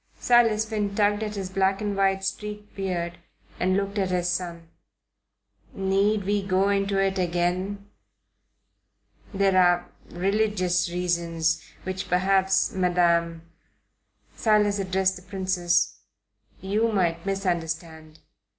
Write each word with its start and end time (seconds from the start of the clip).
Silas 0.19 0.65
Finn 0.65 0.95
tugged 0.95 1.21
at 1.21 1.35
his 1.35 1.51
black 1.51 1.79
and 1.79 1.95
white 1.95 2.23
streaked 2.23 2.75
beard 2.75 3.19
and 3.59 3.77
looked 3.77 3.99
at 3.99 4.09
his 4.09 4.27
son. 4.27 4.67
"Need 5.75 6.23
we 6.23 6.41
go 6.41 6.69
into 6.69 6.97
it 6.97 7.19
again? 7.19 7.87
There 9.31 9.55
are 9.55 9.87
religious 10.09 10.89
reasons, 10.89 11.63
which 11.83 12.09
perhaps, 12.09 12.71
Madam" 12.73 13.43
Silas 14.35 14.79
addressed 14.79 15.17
the 15.17 15.21
Princess 15.21 15.99
"you 16.61 16.91
might 16.91 17.23
misunderstand. 17.23 18.21